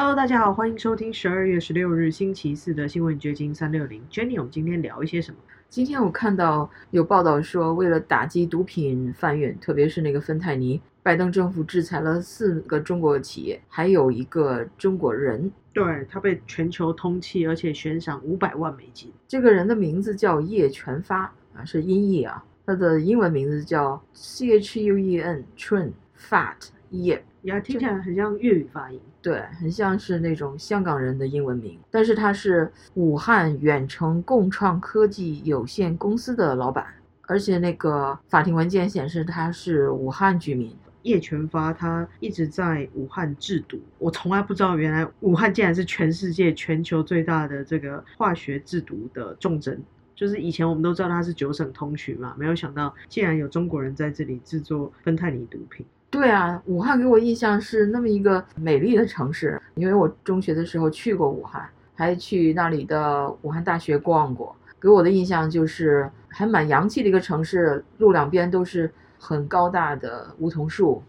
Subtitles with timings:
[0.00, 4.00] Hello，大家好，欢迎收听十二月十六日星期四的新闻掘金三六零。
[4.08, 5.38] Jenny，我们今天聊一些什么？
[5.68, 15.50] 今天我看到有报道说，为了打击毒品贩运，特别是那个芬太尼，拜登政府制裁了四个中国企业，还有一个中国人。
[15.72, 19.12] 对他被全球通缉，而且悬赏五百万美金。
[19.26, 21.22] 这个人的名字叫叶全发
[21.56, 27.22] 啊，是音译啊，他的英文名字叫 C H U E N Chun Fat 叶。
[27.42, 31.78] 呀，听起来很像粤语发音，对，很像是那种香港人的英文名。
[31.90, 36.86] 但是他是武汉远程共创科技有限公司的老板，
[37.22, 40.76] 而且那个法庭文件显示他是武汉居民。
[41.02, 49.80] 叶全发他一直在武汉制毒，我从来不知道原来武汉竟然是全世界全球最大的这个化学制毒的重镇。
[50.14, 55.86] 就是以前我们都知道它是九省通衢嘛，没有想到竟然有中国人在这里制作芬太尼毒品。
[56.10, 71.02] 对啊，武汉给我印象是那么一个美丽的城市，因为我中学的时候去过武汉，还去那里的武汉大学逛过，给我的印象就是还蛮洋气的一个城市，路两边都是很高大的梧桐树，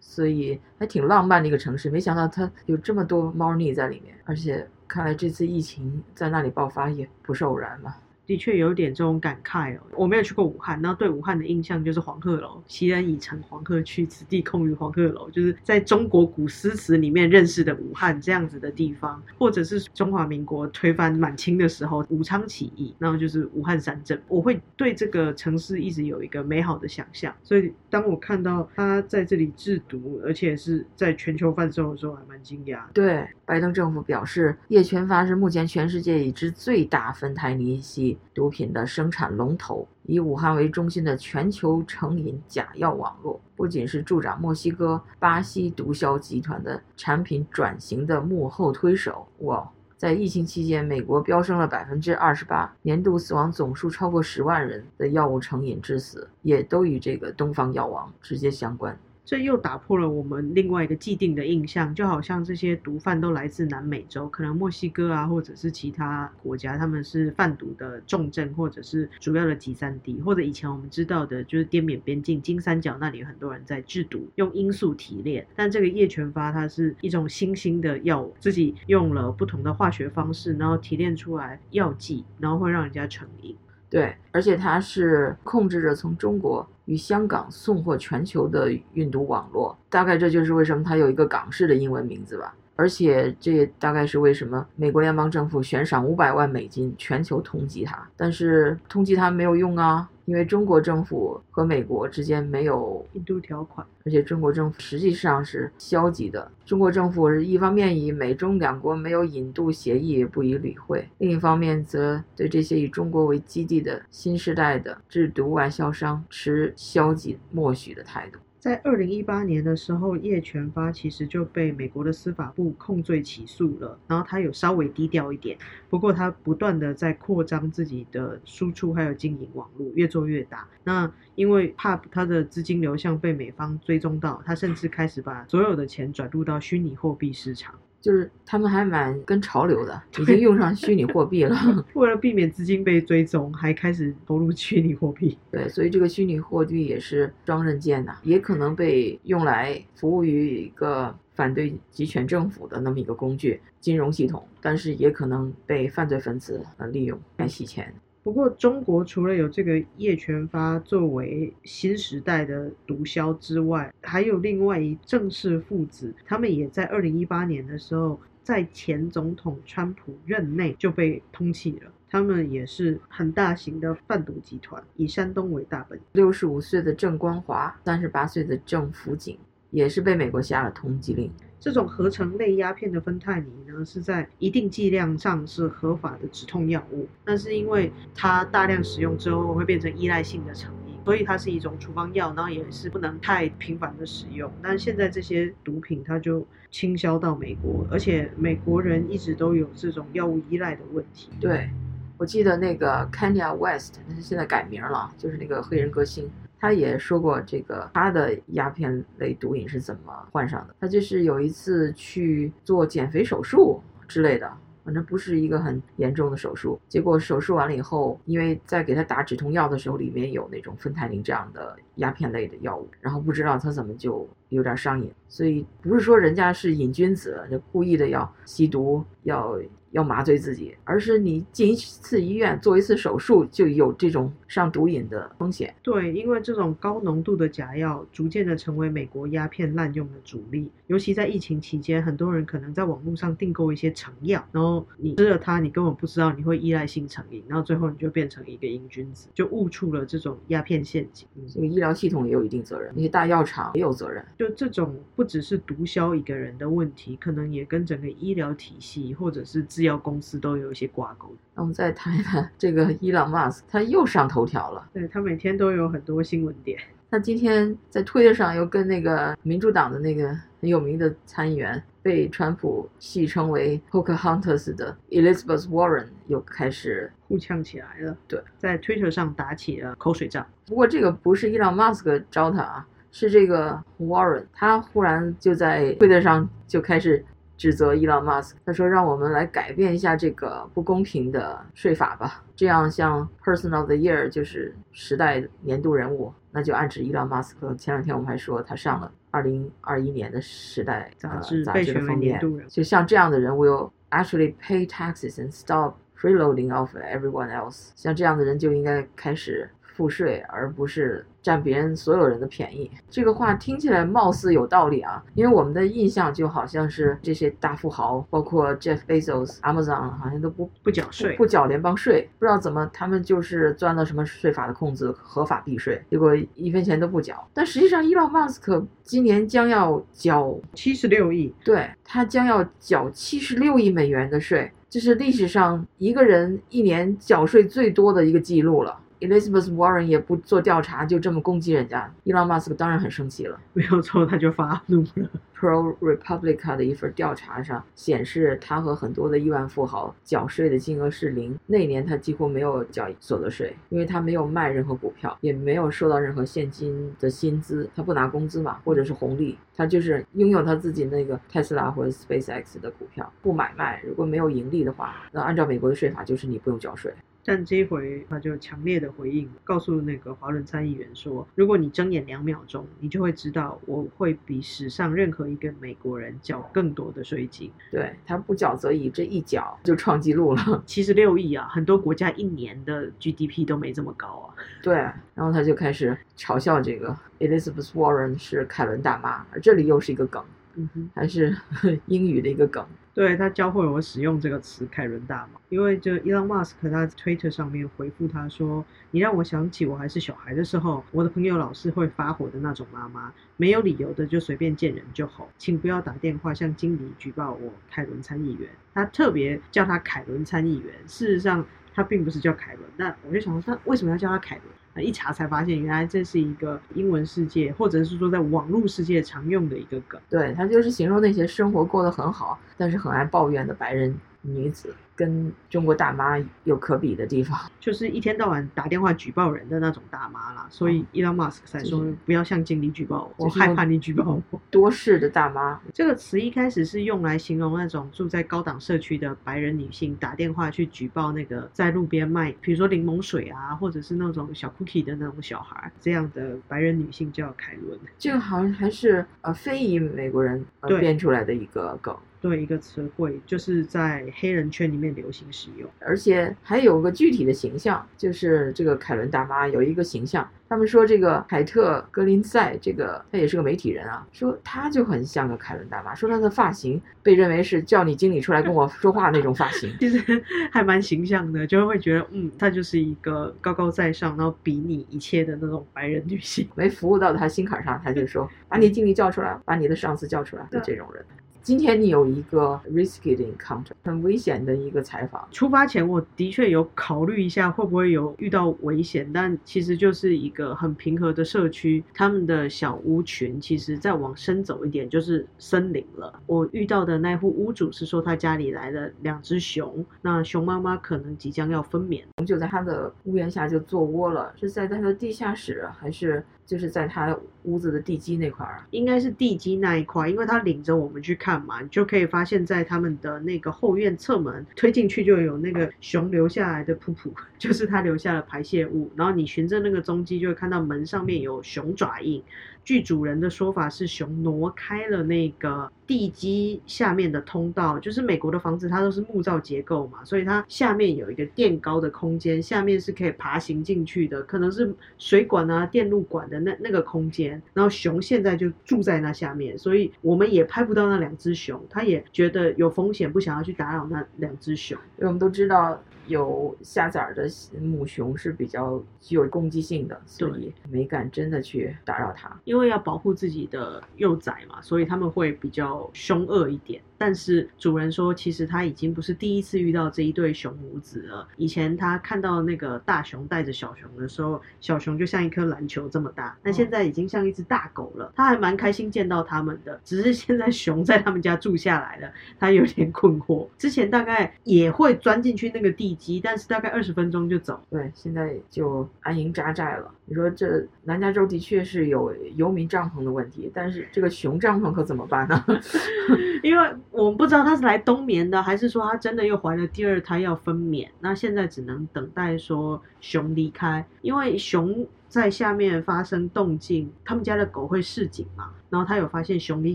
[0.00, 1.90] 所以还挺浪漫的一个城市。
[1.90, 7.94] 没想到它有这么多猫腻在里面，而且看来这次疫情在那里爆发也不是偶然嘛。
[8.26, 9.80] 的确有点这种感慨哦。
[9.96, 24.20] 我没有去过武汉，然后对武汉的印象就是黄鹤楼，袭人已乘黄鹤去，此地空余黄鹤楼，就是在中国古诗词里面认识的武汉这样子的地方，或者是中华民国推翻满清的时候武昌起义，然后就是武汉三镇。
[24.28, 32.80] 我会对这个城市一直有一个美好的想象，所以当我看到他在这里制毒，而且是在全球贩售的时候，还蛮惊讶。
[32.92, 38.15] 对，拜登政府表示，叶全发是目前全世界已知最大芬太尼系。
[38.34, 49.26] 毒品的生产龙头，以武汉为中心的全球成瘾假药网络，不仅是助长墨西哥、巴西毒枭集团的产品转型的幕后推手。
[49.38, 58.98] 哇，在疫情期间，美国飙升了百分之二十八，年度死亡总数超过十万人的药物成瘾致死，也都与这个东方药王直接相关。
[59.26, 75.44] 这又打破了我们另外一个既定的印象，就好像这些毒贩都来自南美洲，可能墨西哥啊，或者是其他国家，他们是贩毒的重镇，或者是主要的集散地，或者以前我们知道的，就是滇缅边境金三角那里有很多人在制毒，用罂粟提炼。
[75.56, 83.56] 但这个叶全发它是一种新兴的药物，自己用了不同的化学方式，然后提炼出来药剂，然后会让人家成瘾。
[83.88, 92.54] 对，而且它是控制着从中国与香港送货全球的运毒网络，大概这就是为什么它有一个港式的英文名字吧。
[92.78, 100.08] 而且这也大概是为什么美国联邦政府悬赏五百万美金全球通缉它，但是通缉它没有用啊。
[100.26, 106.50] 因为中国政府和美国之间没有引渡条款，而且中国政府实际上是消极的。
[106.64, 118.38] 中国政府是一方面以美中两国没有引渡协议不予理会，另一方面则对这些以中国为基地的新时代的制毒外销商持消极默许的态度。
[118.66, 123.96] 在二零一八年的时候，叶全发其实就被美国的司法部控罪起诉了。
[124.08, 125.56] 然后他有稍微低调一点，
[125.88, 130.66] 不过他不断的在扩张自己的输出，还有经营网络，越做越大。
[130.82, 137.72] 那因为怕他的资金流向被美方追踪到，他甚至开始把所有的钱转入到虚拟货币市场。
[138.06, 141.56] 就是他们还蛮跟潮流的，已经用上虚拟货币了。
[141.94, 145.36] 为了避免资金被追踪，还开始投入虚拟货币。
[145.50, 157.92] 对，所以这个虚拟货币也是双刃剑呐，也可能被用来服务于一个反对集权政府的那么一个工具——金融系统，但是也可能被犯罪分子呃利用来洗钱。
[158.26, 171.92] 不过，中国除了有这个叶全发作为新时代的毒枭之外，还有另外一郑氏父子，他们也在二零一八年的时候，在前总统川普任内就被通缉了。
[172.10, 175.96] 他们也是很大型的贩毒集团，以山东为大本。
[176.14, 179.38] 六十五岁的郑光华，三十八岁的郑福景，
[179.70, 181.30] 也是被美国下了通缉令。
[181.58, 194.52] 这种合成类鸦片的芬太尼呢，是在一定剂量上是合法的止痛药物，但是因为它大量使用之后会变成依赖性的成瘾，所以它是一种处方药，然后也是不能太频繁的使用。
[194.62, 201.30] 但现在这些毒品它就倾销到美国，而且美国人一直都有这种药物依赖的问题。
[201.40, 201.70] 对，
[202.18, 206.30] 我记得那个 Kanye West，那是现在改名了，就是那个黑人歌星。
[206.58, 210.74] 他也说过，这个他的鸦片类毒瘾是怎么患上的？
[210.80, 214.50] 他就是有一次去做减肥手术之类的，
[214.84, 216.80] 反正不是一个很严重的手术。
[216.88, 229.58] 结果手术完了以后，因为在给他打止痛药的时候，里面有那种芬太林这样的鸦片类的药物，然后不知道他怎么就有点上瘾，所以不是说人家是瘾君子，就故意的要吸毒，要。
[229.96, 235.74] 要麻醉自己，而是你进一次医院做一次手术就有这种上毒瘾的风险。
[235.82, 251.26] 对，因为这种高浓度的假药逐渐的成为美国鸦片滥用的主力，尤其在疫情期间，很多人可能在网络上订购一些成药，然后你吃了它，你根本不知道你会依赖性成瘾，然后最后你就变成一个瘾君子，就误触了这种鸦片陷阱。
[251.48, 254.22] 这个医疗系统也有一定责任，那些大药厂也有责任。
[254.36, 261.34] 就这种不只是毒枭一个人的问题，可能也跟整个医疗体系或者是制药公司都有一些挂钩。
[261.54, 264.88] 那我们再谈一谈这个伊朗马斯，他又上头条了。
[264.92, 266.78] 对他每天都有很多新闻点。
[267.10, 270.28] 他今天在推特上又跟那个民主党的那个
[270.60, 278.16] 很有名的参议员，被川普戏称为 Pocahontas 的 Elizabeth Warren 又开始互呛起来了。
[278.26, 280.44] 对，在推特上打起了口水仗。
[280.66, 287.24] 不过这个不是伊朗马斯克招他啊，是这个 Warren，他忽然就在推特上就开始。
[287.56, 297.74] 指责伊朗马斯克，他说：“让我们来改变一下这个不公平的税法吧，这样像 Person of the Year 就是时代年度人物，那就暗指伊朗马斯克。
[297.74, 307.90] 前两天我们还说他上了二零二一年的时代杂志杂志的封面，就像这样的人，will actually pay taxes and stop freeloading of everyone else。
[307.94, 312.90] 像这样的人就应该开始。”赋税，而不是占别人所有人的便宜。
[313.08, 322.28] 这个话听起来貌似有道理啊，因为我们的印象就好像是这些大富豪，包括 Jeff Bezos、Amazon，好像都不不缴税，不缴联邦税。
[322.38, 327.48] 不知道怎么他们就是钻了什么税法的空子，合法避税，结果一分钱都不缴。
[327.54, 338.98] 但实际上，伊隆马斯克今年将要缴七十六亿，对他将要缴七十六亿美元的税，这是历史上一个人一年缴税最多的一个记录了。
[339.20, 343.58] Elizabeth Warren 也不做调查，就这么攻击人家，伊朗马斯克当然很生气了。
[343.72, 345.28] 没有错，他就发怒了。
[345.58, 351.58] Pro Republica 的一份调查上显示，他和很多的亿万富豪缴税的金额是零。
[351.66, 364.02] 那年他几乎没有缴所得税，因为他没有卖任何股票，也没有收到任何现金的薪资，他不拿工资嘛，或者是红利，他就是拥有他自己那个特斯拉或者 SpaceX 的股票，不买卖。
[364.06, 367.10] 如果没有盈利的话，那按照美国的税法，就是你不用缴税。
[367.46, 381.68] 但这一回他就强烈的回应，告诉那个华伦参议员说：“如果你睁眼两秒钟，你就会知道我会比史上任何一个美国人缴更多的税金。”对他不缴则已，这一缴就创纪录了， 七十六亿啊！
[381.70, 384.54] 很多国家一年的 GDP 都没这么高啊。
[384.82, 384.94] 对，
[385.34, 390.44] 然后他就开始嘲笑这个 Elizabeth Warren 是凯伦大妈，而这里又是一个梗，
[390.74, 391.56] 嗯哼，还是
[392.06, 392.84] 英语的一个梗。
[393.16, 411.64] 对他教会我使用这个词“凯伦大妈”，因为就 Elon Musk 他 Twitter 上面回复他说：“你让我想起我还是小孩的时候，我的朋友老是会发火的那种妈妈，没有理由的就随便见人就吼，请不要打电话向经理举报我，凯伦参议员。”他特别叫他凯伦参议员，事实上
[411.94, 412.84] 他并不是叫凯伦。
[412.98, 414.66] 那我就想说，他为什么要叫他凯伦？
[415.02, 420.20] 一查才发现，原来这是一个英文世界，或者是说在网络世界常用的一个梗。
[420.28, 424.14] 对，它就是形容那些生活过得很好，但是很爱抱怨的白人。
[424.46, 430.66] 女子跟中国大妈有可比的地方，就是一天到晚打电话举报人的那种大妈啦。
[430.70, 434.60] 所以伊 m 马斯克才说不要向经理举报我，我害怕你举报我。
[434.70, 447.98] 多事的大妈 这个词一开始是用来形容那种住在高档社区的白人女性打电话去举报那个在路边卖，比如说柠檬水啊，或者是那种小 cookie 的那种小孩，这样的白人女性叫凯伦。
[448.18, 450.64] 这个好像还是呃非裔美国人
[451.00, 452.14] 编出来的一个梗。
[452.46, 460.48] 对一个词汇，就是在黑人圈里面流行使用，而且还有个具体的形象，就是这个凯伦大妈有一个形象。
[460.68, 476.68] 他们说这个凯特格林赛，这个她也是个媒体人啊，说她就很像个凯伦大妈，说她的发型被认为是叫你经理出来跟我说话那种发型， 其实还蛮形象的，就会觉得嗯，她就是一个高高在上，然后比你一切的那种白人女性。
[476.74, 481.24] 没服务到她心坎上，她就说把你经理叫出来，把你的上司叫出来，就这种人。
[481.66, 485.48] 今天你有一个 risky 的 encounter，很危险的一个采访。
[485.50, 496.40] 出发前我的确有考虑一下会不会有遇到危险，但其实就是一个很平和的社区，他们的小屋群其实再往深走一点就是森林了。
[496.46, 508.82] 我遇到的那户屋主是说他家里来了两只熊，那熊妈妈可能即将要分娩，就在他的屋檐下就做窝了，是在他的地下室还是就是在他屋子的地基那块儿？
[508.90, 519.10] 应该是地基那一块，因为他领着我们去看嘛，你就可以发现，在他们的那个后院侧门推进去就有那个熊留下来的噗噗， 就是他留下的排泄物。
[519.14, 522.42] 然后你循着那个踪迹，就会看到门上面有熊爪印。
[522.86, 537.60] 据主人的说法是，熊挪开了那个地基下面的通道，就是美国的房子它都是木造结构嘛，所以它下面有一个垫高的空间，下面是可以爬行进去的，可能是水管啊、电路管的那那个空间。
[537.74, 544.96] 然后熊现在就住在那下面，所以我们也拍不到那两只熊，他也觉得有风险，不想要去打扰那两只熊。
[545.16, 547.48] 我们都知道有下崽儿的
[547.80, 552.54] 母熊是比较具有攻击性的，所以没敢真的去打扰它。
[552.64, 557.00] 因为要保护自己的幼崽嘛，所以他们会比较凶恶一点。
[557.18, 561.48] 但是主人说，其实他已经不是第一次遇到这一对熊母子了。
[561.56, 568.30] 以前他看到那个大熊带着小熊的时候，小熊就像一颗篮球这么大，那现在已经像一只大狗了。
[568.36, 573.66] 他还蛮开心见到他们的，只是现在熊在他们家住下来了，他有点困惑。
[573.78, 577.80] 之前大概也会钻进去那个地基，但是大概二十分钟就走。
[577.90, 580.10] 对，现在就安营扎寨了。
[580.24, 585.64] 你说这南加州的确是有游民帐篷的问题，但是这个熊帐篷可怎么办呢？
[586.62, 591.08] 因为我们不知道他是来冬眠的，还是说他真的又怀了第二胎要分娩。
[591.20, 598.70] 那现在只能等待说熊离开，因为熊在下面发生动静，他们家的狗会示警嘛。
[598.88, 599.94] 然后他有发现熊离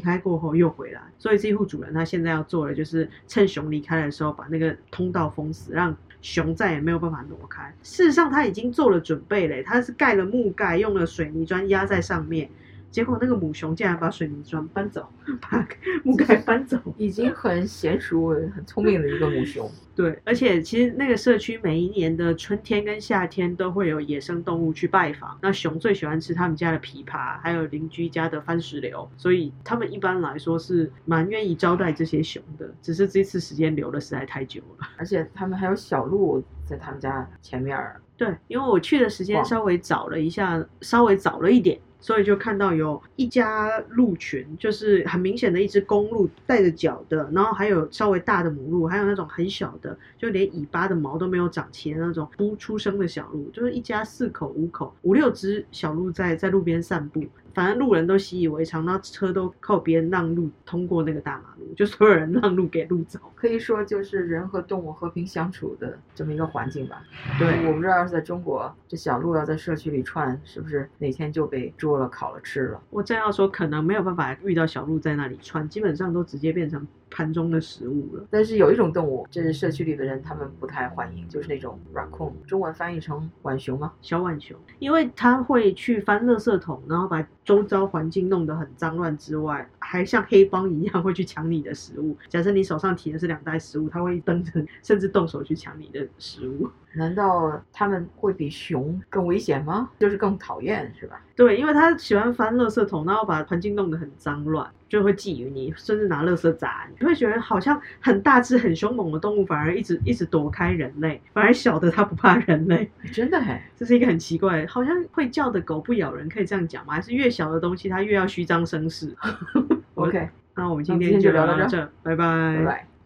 [0.01, 7.73] 开过后又回来，所以这户主人他现在要做的就是趁熊离开的时候把那个通道封死，让熊再也没有办法挪开。
[7.83, 12.49] 事实上他已经做了准备嘞，他是盖了木盖，用了水泥砖压在上面。
[12.91, 15.07] 结果那个母熊竟然把水泥砖搬走，
[15.39, 15.65] 把
[16.03, 19.71] 木盖搬走，已经很娴熟、很聪明的一个母熊。
[19.95, 25.37] 对，而且其实那个社区每一年的春天跟夏天都会有野生动物去拜访。
[25.41, 32.69] 那熊最喜欢吃他们家的枇杷，还有邻居家的番石榴，所以他们一般来说是蛮愿意招待这些熊的。
[32.81, 37.77] 只是这次时间留的实在太久了， 而且他们还有小鹿在他们家前面。
[38.17, 41.79] 对，因为我去的时间稍微早了一下，稍微早了一点。
[42.01, 57.23] 所以就看到有一家鹿群，就是很明显的一只公鹿带着脚的，然后还有稍微大的母鹿，还有那种很小的，就连尾巴的毛都没有长齐的那种不出生的小鹿，就是一家四口、五口、五六只小鹿在在路边散步。
[57.53, 67.03] 反正路人都习以为常，那车都靠别人让路通过那个大马路，就所有人让路给路走，可以说就是人和动物和平相处的这么一个环境吧。
[67.37, 72.81] 对，我不知道要是在中国，这小鹿要在社区里窜，是不是哪天就被捉了烤了吃了？
[72.89, 78.25] 我真要说，可能没有办法遇到小鹿在那里窜，基本上都直接变成盘中的食物了。
[78.31, 83.91] 但是有一种动物，就是社区里的人他们不太欢迎，就是那种 raccoon，中文翻译成浣熊吗？
[84.01, 92.17] 小浣熊，因为它会去翻垃圾桶，然后把周遭环境弄得很脏乱之外，还像黑帮一样会去抢你的食物。
[92.29, 96.69] 假设你手上提的是两袋食物，它会蹬着，甚至动手去抢你的食物。
[96.93, 99.89] 难道他们会比熊更危险吗？
[99.99, 101.21] 就是更讨厌，是吧？
[101.35, 106.95] 对，因为他喜欢翻垃圾桶，然后把环境弄得很脏乱，就会觊觎你，甚至拿垃圾砸你。
[106.99, 112.91] 你会觉得好像很大只、很凶猛的动物，反而一直一直躲开人类，反而小的它不怕人类。
[113.13, 116.95] 真的哎，这是一个很奇怪，好像会叫的狗不咬人，可以这样讲吗？
[116.95, 119.15] 还是越小的东西它越要虚张声势？
[119.95, 122.57] OK，那我们今天就聊到这，拜拜。
[122.57, 122.90] 拜拜。